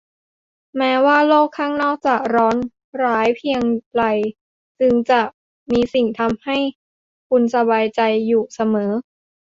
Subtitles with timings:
[0.77, 2.55] แม้ว่าโลกข้างนอกจะร้อน
[3.03, 3.61] ร้ายเพียง
[3.95, 4.03] ไร
[4.79, 5.21] จึงจะ
[5.71, 6.57] มีสิ่งที่ทำให้
[7.29, 8.91] คุณสบายใจอยู่เสมอ